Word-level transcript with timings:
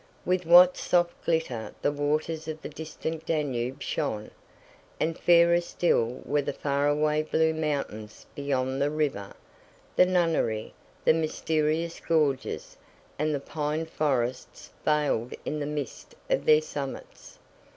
With 0.25 0.47
what 0.47 0.77
soft 0.77 1.25
glitter 1.25 1.75
the 1.83 1.91
waters 1.91 2.47
of 2.47 2.63
the 2.63 2.69
distant 2.69 3.23
Danube 3.23 3.83
shone. 3.83 4.31
And 4.99 5.15
fairer 5.15 5.61
still 5.61 6.23
were 6.25 6.41
the 6.41 6.53
faraway 6.53 7.21
blue 7.21 7.53
mountains 7.53 8.25
beyond 8.33 8.81
the 8.81 8.89
river, 8.89 9.35
the 9.95 10.07
nunnery, 10.07 10.73
the 11.05 11.13
mysterious 11.13 11.99
gorges, 11.99 12.75
and 13.19 13.31
the 13.31 13.39
pine 13.39 13.85
forests 13.85 14.71
veiled 14.83 15.35
in 15.45 15.59
the 15.59 15.67
mist 15.67 16.15
of 16.31 16.45
their 16.45 16.61
summits... 16.61 17.37